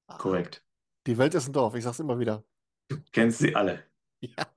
[0.07, 0.63] Korrekt.
[1.07, 2.43] Die Welt ist ein Dorf, ich sag's immer wieder.
[2.87, 3.83] Du kennst sie alle.
[4.21, 4.47] Ja.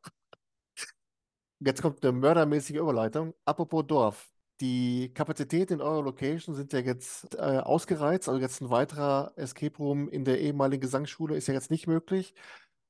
[1.59, 3.35] Jetzt kommt eine mördermäßige Überleitung.
[3.45, 4.31] Apropos Dorf.
[4.61, 8.29] Die Kapazitäten in eurer Location sind ja jetzt äh, ausgereizt.
[8.29, 12.33] Also jetzt ein weiterer Escape Room in der ehemaligen Gesangsschule ist ja jetzt nicht möglich.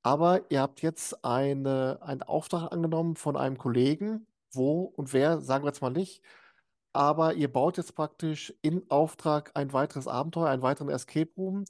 [0.02, 4.26] Aber ihr habt jetzt eine, einen Auftrag angenommen von einem Kollegen.
[4.56, 6.22] Wo und wer, sagen wir jetzt mal nicht.
[6.92, 11.64] Aber ihr baut jetzt praktisch in Auftrag ein weiteres Abenteuer, einen weiteren Escape Room.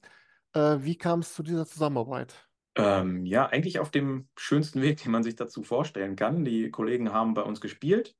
[0.52, 2.48] Äh, wie kam es zu dieser Zusammenarbeit?
[2.76, 6.44] Ähm, ja, eigentlich auf dem schönsten Weg, den man sich dazu vorstellen kann.
[6.44, 8.16] Die Kollegen haben bei uns gespielt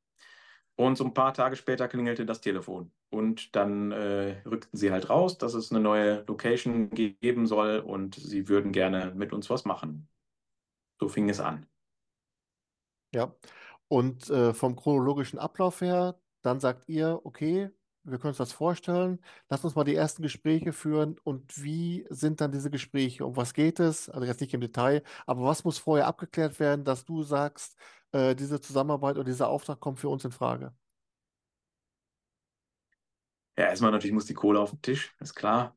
[0.76, 2.92] und so ein paar Tage später klingelte das Telefon.
[3.10, 8.14] Und dann äh, rückten sie halt raus, dass es eine neue Location geben soll und
[8.14, 10.08] sie würden gerne mit uns was machen.
[11.00, 11.66] So fing es an.
[13.14, 13.34] Ja.
[13.88, 17.70] Und äh, vom chronologischen Ablauf her, dann sagt ihr, okay,
[18.04, 19.20] wir können uns das vorstellen.
[19.48, 21.18] Lass uns mal die ersten Gespräche führen.
[21.24, 23.26] Und wie sind dann diese Gespräche?
[23.26, 24.08] Um was geht es?
[24.08, 27.76] Also jetzt nicht im Detail, aber was muss vorher abgeklärt werden, dass du sagst,
[28.12, 30.72] äh, diese Zusammenarbeit oder dieser Auftrag kommt für uns in Frage?
[33.58, 35.76] Ja, erstmal natürlich muss die Kohle auf den Tisch, ist klar.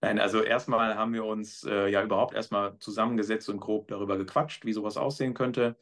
[0.00, 4.64] Nein, also erstmal haben wir uns äh, ja überhaupt erstmal zusammengesetzt und grob darüber gequatscht,
[4.64, 5.76] wie sowas aussehen könnte.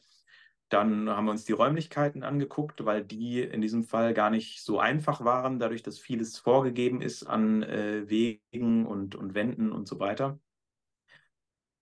[0.69, 4.81] Dann haben wir uns die Räumlichkeiten angeguckt, weil die in diesem Fall gar nicht so
[4.81, 10.01] einfach waren, dadurch, dass vieles vorgegeben ist an äh, Wegen und, und Wänden und so
[10.01, 10.41] weiter.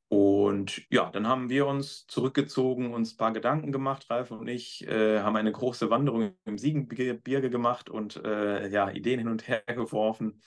[0.09, 4.07] Und ja, dann haben wir uns zurückgezogen, uns ein paar Gedanken gemacht.
[4.11, 9.19] Ralf und ich äh, haben eine große Wanderung im Siegengebirge gemacht und äh, ja, Ideen
[9.19, 10.41] hin und her geworfen,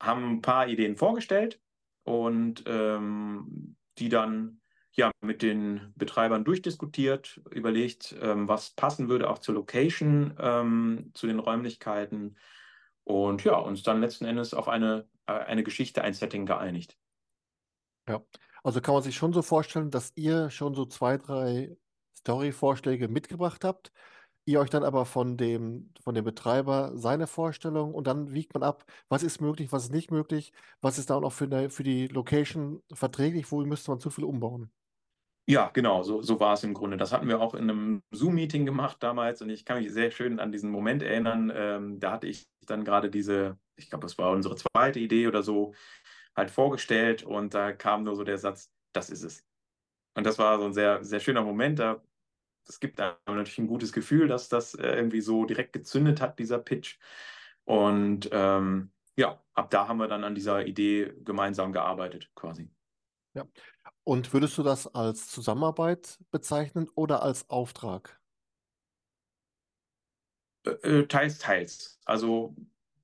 [0.00, 1.60] haben ein paar Ideen vorgestellt
[2.04, 4.60] und ähm, die dann
[4.92, 11.26] ja mit den Betreibern durchdiskutiert, überlegt, ähm, was passen würde auch zur Location, ähm, zu
[11.26, 12.36] den Räumlichkeiten
[13.04, 16.96] und ja, uns dann letzten Endes auf eine, äh, eine Geschichte, ein Setting geeinigt.
[18.08, 18.22] Ja,
[18.62, 21.76] also kann man sich schon so vorstellen, dass ihr schon so zwei, drei
[22.16, 23.92] Story-Vorschläge mitgebracht habt,
[24.44, 28.62] ihr euch dann aber von dem, von dem Betreiber seine Vorstellung und dann wiegt man
[28.62, 31.70] ab, was ist möglich, was ist nicht möglich, was ist da auch noch für, eine,
[31.70, 34.70] für die Location verträglich, wo müsste man zu viel umbauen.
[35.46, 36.96] Ja, genau, so, so war es im Grunde.
[36.96, 40.38] Das hatten wir auch in einem Zoom-Meeting gemacht damals und ich kann mich sehr schön
[40.38, 41.52] an diesen Moment erinnern.
[41.54, 45.42] Ähm, da hatte ich dann gerade diese, ich glaube, das war unsere zweite Idee oder
[45.42, 45.74] so,
[46.36, 49.44] halt vorgestellt und da kam nur so der Satz, das ist es.
[50.14, 51.78] Und das war so ein sehr, sehr schöner Moment.
[51.80, 52.02] Da,
[52.70, 56.38] das gibt einem natürlich ein gutes Gefühl, dass das äh, irgendwie so direkt gezündet hat,
[56.38, 56.98] dieser Pitch.
[57.64, 62.70] Und ähm, ja, ab da haben wir dann an dieser Idee gemeinsam gearbeitet, quasi.
[63.34, 63.44] Ja.
[64.04, 68.20] Und würdest du das als Zusammenarbeit bezeichnen oder als Auftrag?
[70.64, 71.98] Äh, äh teils, teils.
[72.04, 72.54] Also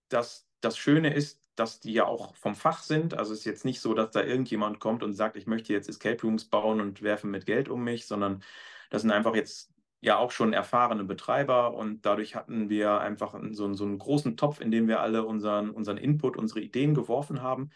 [0.09, 3.14] das, das Schöne ist, dass die ja auch vom Fach sind.
[3.14, 5.88] Also es ist jetzt nicht so, dass da irgendjemand kommt und sagt, ich möchte jetzt
[5.88, 8.44] Escape Rooms bauen und werfen mit Geld um mich, sondern
[8.90, 13.72] das sind einfach jetzt ja auch schon erfahrene Betreiber und dadurch hatten wir einfach so,
[13.75, 17.70] so einen großen Topf, in dem wir alle unseren, unseren Input, unsere Ideen geworfen haben.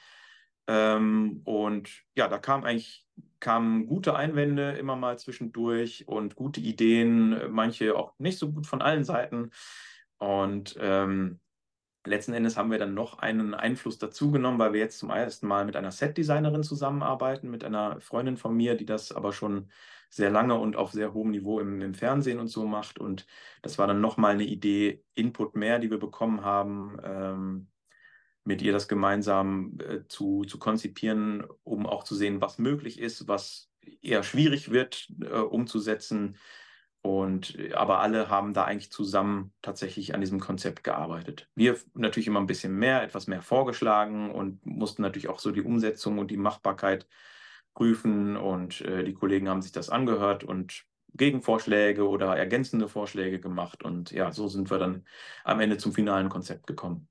[0.67, 3.07] Ähm, und ja, da kam eigentlich
[3.41, 8.83] kamen gute Einwände immer mal zwischendurch und gute Ideen, manche auch nicht so gut von
[8.83, 9.51] allen Seiten.
[10.19, 11.41] Und ähm,
[12.07, 15.47] letzten Endes haben wir dann noch einen Einfluss dazu genommen, weil wir jetzt zum ersten
[15.47, 19.71] Mal mit einer Set-Designerin zusammenarbeiten, mit einer Freundin von mir, die das aber schon
[20.11, 22.99] sehr lange und auf sehr hohem Niveau im, im Fernsehen und so macht.
[22.99, 23.27] Und
[23.63, 27.69] das war dann nochmal eine Idee, Input mehr, die wir bekommen haben, ähm,
[28.45, 33.29] mit ihr das gemeinsam äh, zu, zu konzipieren, um auch zu sehen, was möglich ist,
[33.29, 33.71] was
[34.03, 36.37] eher schwierig wird äh, umzusetzen.
[37.03, 41.49] Und äh, aber alle haben da eigentlich zusammen tatsächlich an diesem Konzept gearbeitet.
[41.55, 45.63] Wir natürlich immer ein bisschen mehr, etwas mehr vorgeschlagen und mussten natürlich auch so die
[45.63, 47.07] Umsetzung und die Machbarkeit
[47.81, 48.37] prüfen.
[48.37, 53.83] Und äh, die Kollegen haben sich das angehört und Gegenvorschläge oder ergänzende Vorschläge gemacht.
[53.83, 55.07] Und ja, so sind wir dann
[55.45, 57.09] am Ende zum finalen Konzept gekommen.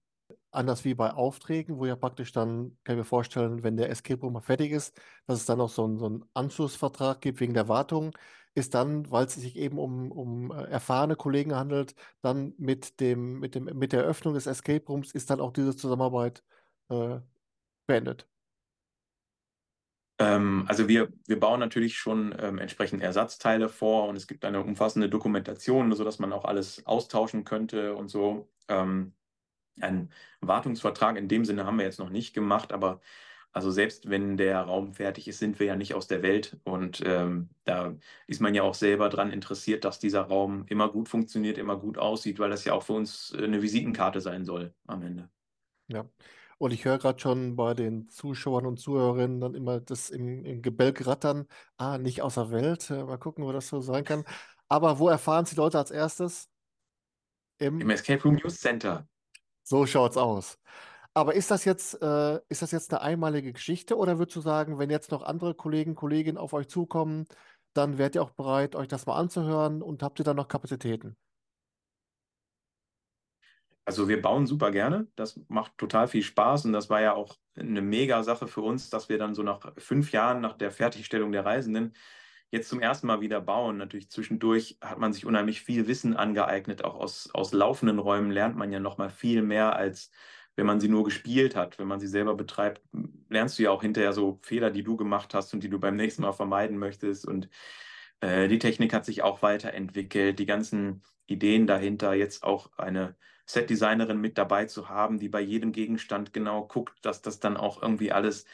[0.52, 4.22] Anders wie bei Aufträgen, wo ja praktisch dann, kann ich mir vorstellen, wenn der Escape
[4.22, 7.56] Room mal fertig ist, dass es dann noch so einen, so einen Anschlussvertrag gibt wegen
[7.56, 8.16] der Wartung,
[8.54, 13.40] ist dann, weil es sich eben um, um äh, erfahrene Kollegen handelt, dann mit dem,
[13.40, 16.44] mit dem, mit der Eröffnung des Escape Rooms ist dann auch diese Zusammenarbeit
[16.90, 17.20] äh,
[17.88, 18.28] beendet.
[20.20, 24.62] Ähm, also wir, wir bauen natürlich schon ähm, entsprechend Ersatzteile vor und es gibt eine
[24.62, 28.50] umfassende Dokumentation, sodass man auch alles austauschen könnte und so.
[28.68, 29.14] Ähm,
[29.80, 33.00] einen Wartungsvertrag in dem Sinne haben wir jetzt noch nicht gemacht, aber
[33.54, 37.02] also selbst wenn der Raum fertig ist, sind wir ja nicht aus der Welt und
[37.06, 37.96] ähm, da
[38.28, 41.98] ist man ja auch selber daran interessiert, dass dieser Raum immer gut funktioniert, immer gut
[41.98, 45.30] aussieht, weil das ja auch für uns eine Visitenkarte sein soll am Ende.
[45.88, 46.06] Ja.
[46.60, 50.62] Und ich höre gerade schon bei den Zuschauern und Zuhörerinnen dann immer das im, im
[50.62, 51.48] Gebälk rattern.
[51.78, 52.90] Ah, nicht außer Welt.
[52.90, 54.26] Mal gucken, wo das so sein kann.
[54.68, 56.50] Aber wo erfahren Sie Leute als erstes?
[57.60, 59.08] Im, Im Escape Room News Center.
[59.64, 60.60] So schaut's aus.
[61.14, 64.80] Aber ist das jetzt, äh, ist das jetzt eine einmalige Geschichte oder würdest du sagen,
[64.80, 67.26] wenn jetzt noch andere Kollegen, Kolleginnen auf euch zukommen,
[67.74, 71.16] dann wärt ihr auch bereit, euch das mal anzuhören und habt ihr dann noch Kapazitäten?
[73.90, 75.08] Also wir bauen super gerne.
[75.16, 78.92] Das macht total viel Spaß und das war ja auch eine mega Sache für uns,
[78.92, 81.96] dass wir dann so nach fünf Jahren nach der Fertigstellung der Reisenden
[82.52, 83.78] jetzt zum ersten Mal wieder bauen.
[83.78, 86.86] Natürlich zwischendurch hat man sich unheimlich viel Wissen angeeignet.
[86.86, 90.12] Auch aus, aus laufenden Räumen lernt man ja noch mal viel mehr, als
[90.56, 91.80] wenn man sie nur gespielt hat.
[91.80, 92.84] Wenn man sie selber betreibt,
[93.28, 95.96] lernst du ja auch hinterher so Fehler, die du gemacht hast und die du beim
[95.96, 97.28] nächsten Mal vermeiden möchtest.
[97.28, 97.50] Und
[98.22, 100.38] äh, die Technik hat sich auch weiterentwickelt.
[100.38, 103.16] Die ganzen Ideen dahinter, jetzt auch eine
[103.50, 107.82] Setdesignerin mit dabei zu haben, die bei jedem Gegenstand genau guckt, dass das dann auch
[107.82, 108.46] irgendwie alles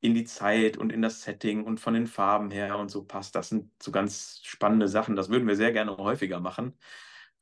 [0.00, 3.34] in die Zeit und in das Setting und von den Farben her und so passt.
[3.34, 5.16] Das sind so ganz spannende Sachen.
[5.16, 6.78] Das würden wir sehr gerne häufiger machen.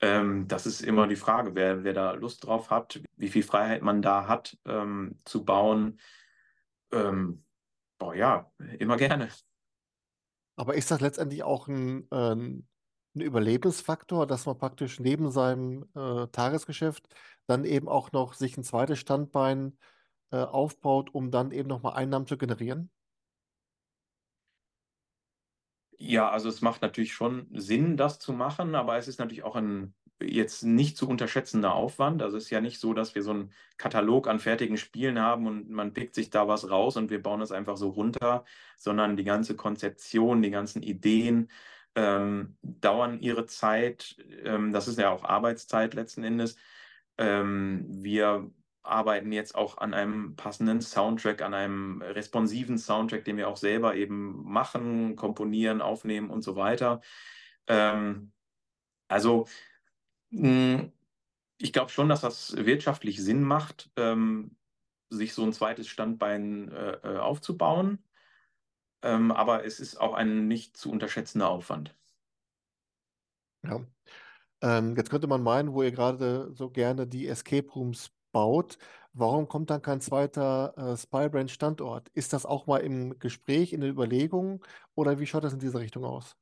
[0.01, 3.83] Ähm, das ist immer die Frage, wer, wer da Lust drauf hat, wie viel Freiheit
[3.83, 6.01] man da hat ähm, zu bauen.
[6.91, 7.45] Ähm,
[7.99, 9.29] boah, ja, immer gerne.
[10.57, 12.63] Aber ist das letztendlich auch ein, äh,
[13.17, 17.09] ein Überlebensfaktor, dass man praktisch neben seinem äh, Tagesgeschäft
[17.47, 19.79] dann eben auch noch sich ein zweites Standbein
[20.31, 22.91] äh, aufbaut, um dann eben nochmal Einnahmen zu generieren?
[25.99, 29.57] Ja, also es macht natürlich schon Sinn, das zu machen, aber es ist natürlich auch
[29.57, 32.23] ein jetzt nicht zu unterschätzender Aufwand.
[32.23, 35.47] Also es ist ja nicht so, dass wir so einen Katalog an fertigen Spielen haben
[35.47, 38.45] und man pickt sich da was raus und wir bauen es einfach so runter,
[38.79, 41.51] sondern die ganze Konzeption, die ganzen Ideen
[41.97, 44.17] ähm, dauern ihre Zeit.
[44.45, 46.57] Ähm, das ist ja auch Arbeitszeit letzten Endes.
[47.19, 48.51] Ähm, wir
[48.83, 53.97] arbeiten jetzt auch an einem passenden Soundtrack, an einem responsiven Soundtrack, den wir auch selber
[53.97, 57.01] eben machen, komponieren, aufnehmen und so weiter.
[57.67, 58.33] Ähm,
[59.09, 59.49] also
[60.31, 60.93] mh, hm,
[61.59, 64.57] ich glaube schon, dass das wirtschaftlich Sinn macht, ähm,
[65.09, 68.06] sich so ein zweites Standbein äh, äh aufzubauen.
[69.03, 71.95] Ähm, aber es ist auch ein nicht zu unterschätzender Aufwand.
[73.63, 73.81] Ja.
[74.63, 78.79] Ähm, jetzt könnte man meinen, wo ihr gerade so gerne die Escape Rooms baut,
[79.13, 82.09] warum kommt dann kein zweiter äh, Spybrand Standort?
[82.11, 85.79] Ist das auch mal im Gespräch, in der Überlegung oder wie schaut das in diese
[85.79, 86.37] Richtung aus?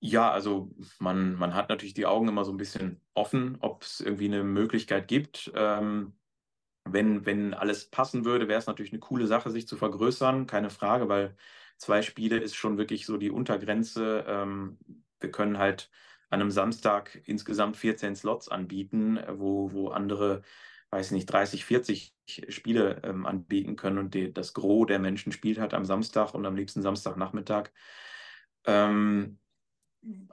[0.00, 4.00] Ja, also man, man hat natürlich die Augen immer so ein bisschen offen, ob es
[4.00, 5.50] irgendwie eine Möglichkeit gibt.
[5.54, 6.14] Ähm,
[6.84, 10.70] wenn, wenn alles passen würde, wäre es natürlich eine coole Sache, sich zu vergrößern, keine
[10.70, 11.36] Frage, weil
[11.78, 14.24] zwei Spiele ist schon wirklich so die Untergrenze.
[14.28, 14.78] Ähm,
[15.20, 15.90] wir können halt
[16.30, 20.42] an einem Samstag insgesamt 14 Slots anbieten, wo, wo andere,
[20.90, 25.58] weiß nicht, 30, 40 Spiele ähm, anbieten können und die, das Gros der Menschen spielt
[25.58, 27.70] halt am Samstag und am liebsten Samstagnachmittag.
[28.66, 29.38] Ähm,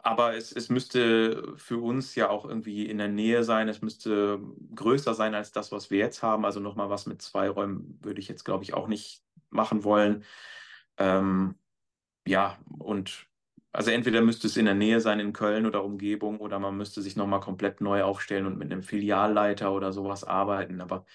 [0.04, 3.70] aber es, es müsste für uns ja auch irgendwie in der Nähe sein.
[3.70, 4.40] Es müsste
[4.76, 6.46] größer sein als das, was wir jetzt haben.
[6.46, 10.24] Also nochmal was mit zwei Räumen würde ich jetzt, glaube ich, auch nicht machen wollen.
[10.98, 11.56] Ähm,
[12.28, 13.28] ja, und
[13.72, 17.02] also entweder müsste es in der Nähe sein in Köln oder Umgebung oder man müsste
[17.02, 20.82] sich nochmal komplett neu aufstellen und mit einem Filialleiter oder sowas arbeiten.
[20.82, 21.06] Aber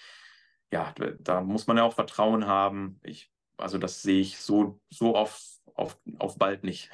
[0.71, 2.99] ja, da muss man ja auch Vertrauen haben.
[3.03, 5.41] Ich, also das sehe ich so, so auf,
[5.75, 6.89] auf, auf bald nicht.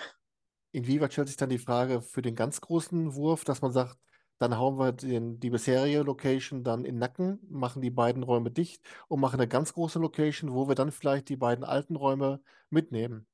[0.74, 3.96] Inwieweit stellt sich dann die Frage für den ganz großen Wurf, dass man sagt,
[4.40, 8.50] dann hauen wir den, die bisherige Location dann in den Nacken, machen die beiden Räume
[8.50, 12.42] dicht und machen eine ganz große Location, wo wir dann vielleicht die beiden alten Räume
[12.72, 13.28] mitnehmen.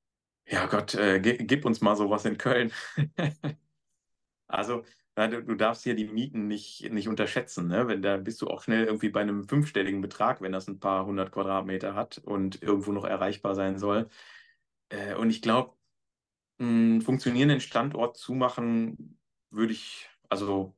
[0.45, 2.73] Ja Gott, äh, gib uns mal sowas in Köln.
[4.47, 4.83] also,
[5.15, 7.67] du, du, darfst hier die Mieten nicht, nicht unterschätzen.
[7.67, 7.87] Ne?
[7.87, 11.05] Wenn, da bist du auch schnell irgendwie bei einem fünfstelligen Betrag, wenn das ein paar
[11.05, 14.09] hundert Quadratmeter hat und irgendwo noch erreichbar sein soll.
[14.89, 15.78] Äh, und ich glaube,
[16.59, 19.19] einen funktionierenden Standort zumachen
[19.49, 20.75] würde ich, also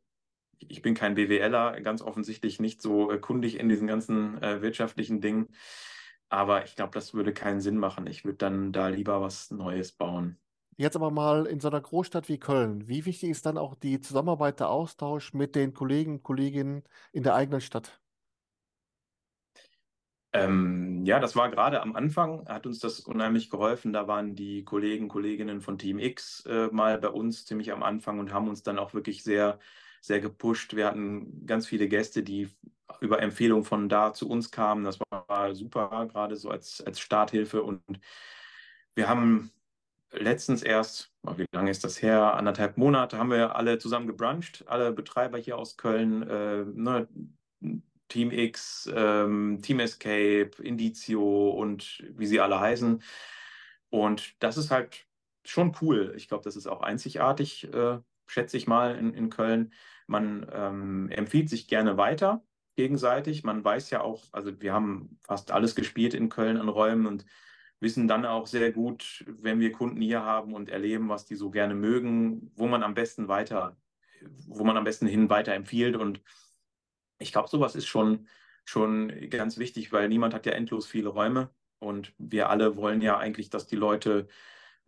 [0.60, 5.22] ich bin kein BWLer, ganz offensichtlich nicht so äh, kundig in diesen ganzen äh, wirtschaftlichen
[5.22, 5.50] Dingen.
[6.30, 8.08] Aber ich glaube, das würde keinen Sinn machen.
[8.08, 10.38] Ich würde dann da lieber was Neues bauen.
[10.78, 12.88] Jetzt aber mal in so einer Großstadt wie Köln.
[12.88, 17.24] Wie wichtig ist dann auch die Zusammenarbeit, der Austausch mit den Kollegen und Kolleginnen in
[17.24, 18.01] der eigenen Stadt?
[20.34, 23.92] Ähm, ja, das war gerade am Anfang, hat uns das unheimlich geholfen.
[23.92, 28.20] Da waren die Kollegen, Kolleginnen von Team X äh, mal bei uns ziemlich am Anfang
[28.20, 29.60] und haben uns dann auch wirklich sehr,
[30.00, 30.76] sehr gepusht.
[30.76, 32.50] Wir hatten ganz viele Gäste, die
[33.02, 34.84] über Empfehlungen von da zu uns kamen.
[34.86, 37.64] Das war super, gerade so als, als Starthilfe.
[37.64, 37.82] Und
[38.96, 39.52] wir haben
[40.12, 42.36] letztens erst, wie lange ist das her?
[42.36, 47.08] Anderthalb Monate haben wir alle zusammen gebruncht, alle Betreiber hier aus Köln, äh, ne,
[48.12, 53.02] Team X, ähm, Team Escape, Indizio und wie sie alle heißen.
[53.90, 55.08] Und das ist halt
[55.46, 56.14] schon cool.
[56.18, 59.74] Ich glaube, das ist auch einzigartig, äh, schätze ich mal, in, in Köln.
[60.08, 62.44] Man ähm, empfiehlt sich gerne weiter
[62.76, 63.44] gegenseitig.
[63.44, 67.26] Man weiß ja auch, also wir haben fast alles gespielt in Köln an Räumen und
[67.80, 71.50] wissen dann auch sehr gut, wenn wir Kunden hier haben und erleben, was die so
[71.50, 73.78] gerne mögen, wo man am besten weiter,
[74.48, 75.96] wo man am besten hin weiter empfiehlt.
[75.96, 76.22] Und
[77.22, 78.28] ich glaube, sowas ist schon,
[78.66, 83.18] schon ganz wichtig, weil niemand hat ja endlos viele Räume und wir alle wollen ja
[83.18, 84.28] eigentlich, dass die Leute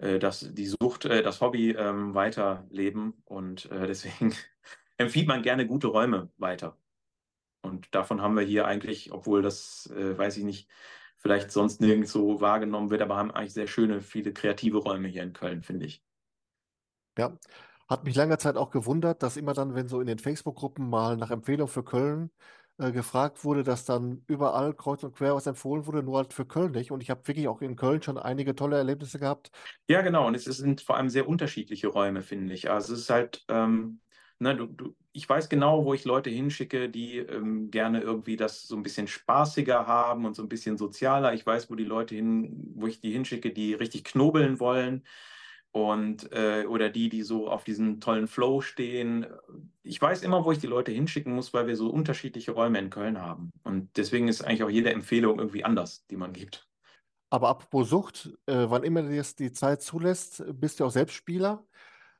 [0.03, 4.35] äh, dass die Sucht, äh, das Hobby ähm, weiterleben und äh, deswegen
[4.97, 6.77] empfiehlt man gerne gute Räume weiter.
[7.61, 10.69] Und davon haben wir hier eigentlich, obwohl das, äh, weiß ich nicht,
[11.17, 15.23] vielleicht sonst nirgends so wahrgenommen wird, aber haben eigentlich sehr schöne, viele kreative Räume hier
[15.23, 16.03] in Köln, finde ich.
[17.17, 17.37] Ja,
[17.87, 21.17] hat mich lange Zeit auch gewundert, dass immer dann, wenn so in den Facebook-Gruppen mal
[21.17, 22.31] nach Empfehlung für Köln
[22.79, 26.45] äh, gefragt wurde, dass dann überall kreuz und quer was empfohlen wurde, nur halt für
[26.45, 26.91] Köln nicht.
[26.91, 29.51] Und ich habe wirklich auch in Köln schon einige tolle Erlebnisse gehabt.
[29.87, 30.27] Ja, genau.
[30.27, 32.71] Und es sind vor allem sehr unterschiedliche Räume, finde ich.
[32.71, 33.99] Also es ist halt, ähm,
[34.39, 38.63] ne, du, du, ich weiß genau, wo ich Leute hinschicke, die ähm, gerne irgendwie das
[38.63, 41.33] so ein bisschen spaßiger haben und so ein bisschen sozialer.
[41.33, 45.03] Ich weiß, wo die Leute hin, wo ich die hinschicke, die richtig knobeln wollen
[45.73, 49.25] und äh, oder die, die so auf diesen tollen Flow stehen.
[49.81, 52.91] Ich weiß immer, wo ich die Leute hinschicken muss, weil wir so unterschiedliche Räume in
[52.91, 53.51] Köln haben.
[53.63, 56.69] Und deswegen ist eigentlich auch jede Empfehlung irgendwie anders, die man gibt.
[57.31, 61.65] Aber apropos Sucht, äh, wann immer dir die Zeit zulässt, bist du auch selbst Spieler.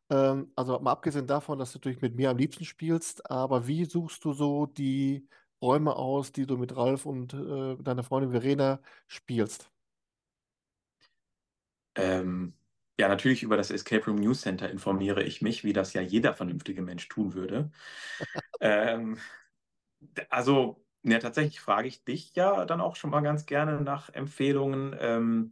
[0.10, 3.86] Ähm, also mal abgesehen davon, dass du natürlich mit mir am liebsten spielst, aber wie
[3.86, 5.28] suchst du so die
[5.62, 9.70] Räume aus, die du mit Ralf und äh, deiner Freundin Verena spielst?
[11.96, 12.54] Ähm,
[13.00, 16.34] ja, natürlich über das Escape Room News Center informiere ich mich, wie das ja jeder
[16.34, 17.72] vernünftige Mensch tun würde.
[18.62, 19.18] ähm,
[20.30, 24.96] also, ja, tatsächlich frage ich dich ja dann auch schon mal ganz gerne nach Empfehlungen.
[25.00, 25.52] Ähm,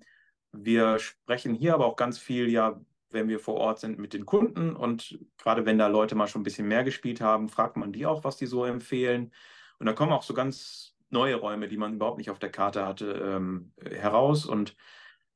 [0.51, 2.79] wir sprechen hier aber auch ganz viel ja
[3.11, 6.41] wenn wir vor Ort sind mit den Kunden und gerade wenn da Leute mal schon
[6.41, 9.31] ein bisschen mehr gespielt haben, fragt man die auch, was die so empfehlen.
[9.79, 12.85] Und da kommen auch so ganz neue Räume, die man überhaupt nicht auf der Karte
[12.85, 14.45] hatte, ähm, heraus.
[14.45, 14.75] Und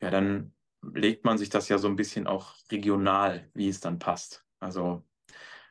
[0.01, 0.53] ja, dann
[0.93, 4.45] legt man sich das ja so ein bisschen auch regional, wie es dann passt.
[4.59, 5.03] Also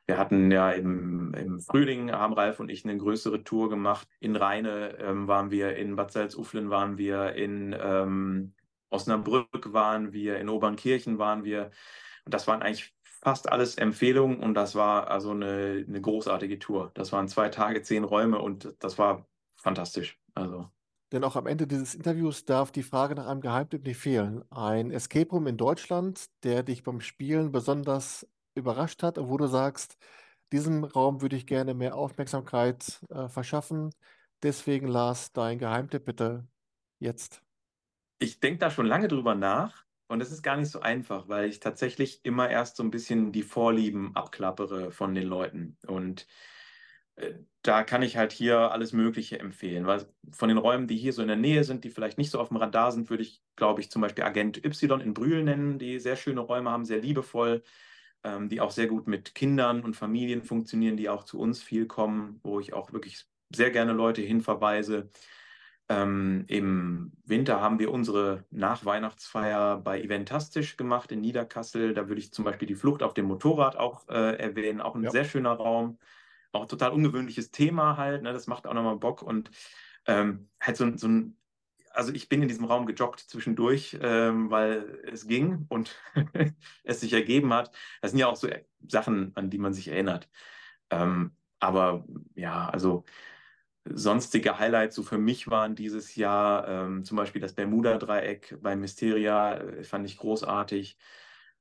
[0.07, 4.07] wir hatten ja im, im Frühling, haben Ralf und ich eine größere Tour gemacht.
[4.21, 8.55] In Rheine ähm, waren wir, in Bad Salzuflen waren wir, in ähm,
[8.91, 11.71] Osnabrück waren wir, in Obernkirchen waren wir.
[12.25, 16.91] Und das waren eigentlich fast alles Empfehlungen und das war also eine, eine großartige Tour.
[16.95, 19.27] Das waren zwei Tage, zehn Räume und das war
[19.57, 20.19] fantastisch.
[20.35, 20.74] Also.
[21.15, 24.45] Denn auch am Ende dieses Interviews darf die Frage nach einem Geheimtipp nicht fehlen.
[24.51, 29.97] Ein Escape Room in Deutschland, der dich beim Spielen besonders überrascht hat wo du sagst,
[30.53, 33.91] diesem Raum würde ich gerne mehr Aufmerksamkeit äh, verschaffen.
[34.43, 36.47] Deswegen, Lars, dein Geheimtipp bitte
[37.01, 37.45] jetzt
[38.19, 39.85] ich denke da schon lange drüber nach.
[40.07, 43.33] Und das ist gar nicht so einfach, weil ich tatsächlich immer erst so ein bisschen
[43.33, 45.79] die Vorlieben abklappere von den Leuten.
[45.87, 46.27] Und
[47.63, 49.87] da kann ich halt hier alles Mögliche empfehlen.
[49.87, 52.41] Weil von den Räumen, die hier so in der Nähe sind, die vielleicht nicht so
[52.41, 55.79] auf dem Radar sind, würde ich, glaube ich, zum Beispiel Agent Y in Brühl nennen,
[55.79, 57.63] die sehr schöne Räume haben, sehr liebevoll,
[58.25, 61.87] ähm, die auch sehr gut mit Kindern und Familien funktionieren, die auch zu uns viel
[61.87, 65.11] kommen, wo ich auch wirklich sehr gerne Leute hinverweise.
[65.89, 71.93] Ähm, Im Winter haben wir unsere Nachweihnachtsfeier bei Eventastisch gemacht in Niederkassel.
[71.95, 74.81] Da würde ich zum Beispiel die Flucht auf dem Motorrad auch äh, erwähnen.
[74.81, 75.11] Auch ein Ja.
[75.11, 75.99] sehr schöner Raum.
[76.55, 78.23] Auch total ungewöhnliches Thema halt.
[78.23, 78.33] Ne?
[78.33, 79.23] Das macht auch nochmal Bock.
[79.23, 79.51] Und
[80.07, 81.39] ähm, halt so, so ein,
[81.91, 85.97] also ich bin in diesem Raum gejoggt zwischendurch, ähm, weil es ging und
[86.85, 87.75] es sich ergeben hat.
[88.03, 88.49] Das sind ja auch so
[88.87, 90.29] Sachen, an die man sich erinnert.
[90.91, 93.05] Ähm, aber ja, also
[93.85, 99.59] sonstige Highlights so für mich waren dieses Jahr ähm, zum Beispiel das Bermuda-Dreieck bei Mysteria,
[99.59, 100.99] äh, fand ich großartig.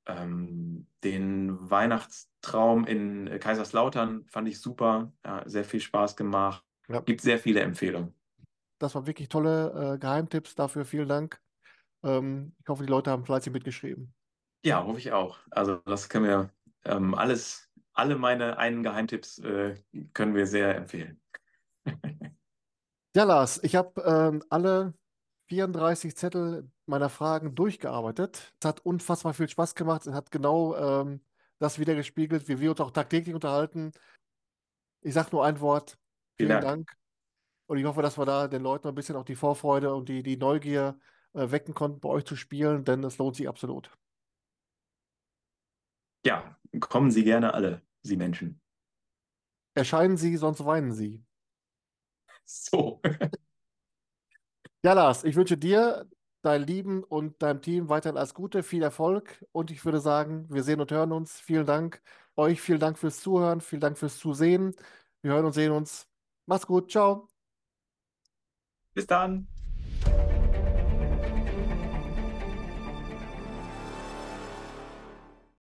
[0.05, 6.63] Ähm, den Weihnachtstraum in Kaiserslautern fand ich super, ja, sehr viel Spaß gemacht.
[6.87, 6.99] Ja.
[7.01, 8.13] Gibt sehr viele Empfehlungen.
[8.79, 10.55] Das waren wirklich tolle äh, Geheimtipps.
[10.55, 11.39] Dafür vielen Dank.
[12.03, 14.13] Ähm, ich hoffe, die Leute haben fleißig mitgeschrieben.
[14.65, 15.39] Ja, hoffe ich auch.
[15.51, 16.49] Also das können wir
[16.85, 19.75] ähm, alles, alle meine einen Geheimtipps äh,
[20.13, 21.21] können wir sehr empfehlen.
[23.15, 24.95] Ja, Lars, ich habe ähm, alle
[25.53, 28.53] 34 Zettel meiner Fragen durchgearbeitet.
[28.59, 30.07] Es hat unfassbar viel Spaß gemacht.
[30.07, 31.21] Es hat genau ähm,
[31.59, 33.91] das wiedergespiegelt, wie wir uns auch tagtäglich unterhalten.
[35.01, 35.99] Ich sage nur ein Wort.
[36.37, 36.63] Vielen Vielen Dank.
[36.63, 36.97] Dank.
[37.67, 40.23] Und ich hoffe, dass wir da den Leuten ein bisschen auch die Vorfreude und die,
[40.23, 40.99] die Neugier
[41.33, 43.95] äh, wecken konnten, bei euch zu spielen, denn es lohnt sich absolut.
[46.25, 48.59] Ja, kommen Sie gerne alle, Sie Menschen.
[49.75, 51.23] Erscheinen Sie, sonst weinen Sie.
[52.43, 53.01] So.
[54.85, 56.09] Ja, Lars, ich wünsche dir,
[56.41, 60.61] deinem Lieben und deinem Team weiterhin alles Gute, viel Erfolg und ich würde sagen, wir
[60.63, 61.39] sehen und hören uns.
[61.39, 62.01] Vielen Dank.
[62.35, 64.75] Euch vielen Dank fürs Zuhören, vielen Dank fürs Zusehen.
[65.21, 66.09] Wir hören und sehen uns.
[66.45, 66.91] Macht's gut.
[66.91, 67.29] Ciao.
[68.93, 69.47] Bis dann.